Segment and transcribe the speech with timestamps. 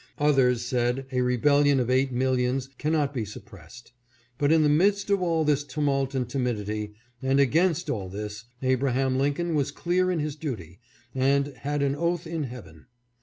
[0.17, 3.91] Others said a rebellion of eight millions cannot be suppressed.
[4.39, 9.19] But in the midst of all this tumult and timidity, and against all this, Abraham
[9.19, 10.79] Lincoln was clear in his duty,
[11.13, 12.87] and had an oath in heaven.